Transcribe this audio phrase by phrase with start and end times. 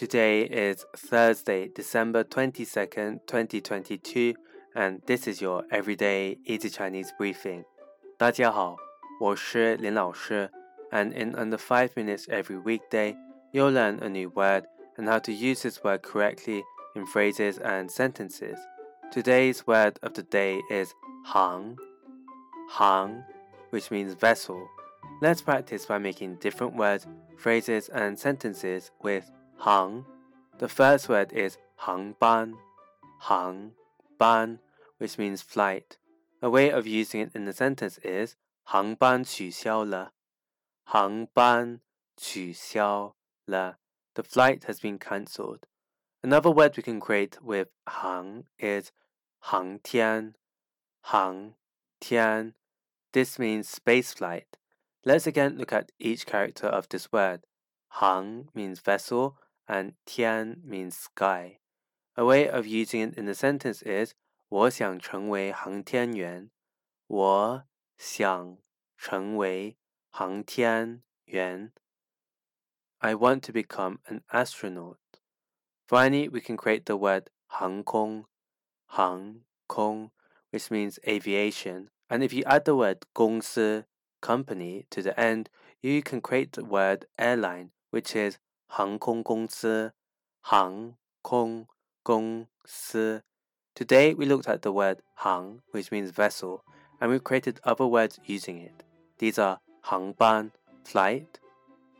[0.00, 4.34] Today is Thursday, December 22nd, 2022,
[4.74, 7.64] and this is your everyday easy Chinese briefing.
[8.18, 8.76] 大家好，
[9.18, 10.50] 我是林老师,
[10.90, 13.16] and in under 5 minutes every weekday,
[13.54, 14.64] you'll learn a new word
[14.98, 16.62] and how to use this word correctly
[16.94, 18.58] in phrases and sentences.
[19.10, 20.92] Today's word of the day is
[21.32, 21.78] hang,
[22.70, 23.24] hang,
[23.70, 24.68] which means vessel.
[25.22, 27.06] Let's practice by making different words,
[27.38, 29.30] phrases, and sentences with
[29.60, 30.04] hang.
[30.58, 31.58] The first word is
[32.20, 32.56] ban,
[33.20, 33.72] hang
[34.18, 34.58] ban,
[34.98, 35.98] which means flight.
[36.42, 40.12] A way of using it in the sentence is 航班取消了。
[40.84, 41.80] 航班
[42.16, 43.78] 取消了。
[44.14, 45.66] The flight has been cancelled.
[46.22, 48.90] Another word we can create with 航 is
[49.38, 50.34] 航天。
[51.00, 51.54] 航
[52.00, 52.54] 天.
[53.12, 54.58] This means space flight.
[55.04, 57.42] Let's again look at each character of this word.
[58.00, 59.36] Hang means vessel
[59.68, 61.58] and tian means sky.
[62.16, 64.14] A way of using it in the sentence is
[64.48, 66.50] 我想成为航天员。
[67.06, 67.64] 我
[67.98, 68.58] 想
[68.96, 69.76] 成为
[70.10, 71.72] 航天员。
[72.98, 74.98] I want to become an astronaut.
[75.86, 78.24] Finally, we can create the word 航空,
[78.86, 80.10] 航空,
[80.50, 81.90] which means aviation.
[82.08, 83.84] And if you add the word 公司
[84.20, 85.48] company to the end,
[85.80, 88.38] you can create the word airline, which is
[88.70, 89.92] 航空公司,
[90.40, 91.66] 航空
[92.02, 93.22] 公司.
[93.74, 96.62] Today we looked at the word 航, which means vessel,
[97.00, 98.84] and we've created other words using it.
[99.18, 100.52] These are 航班
[100.84, 101.40] flight,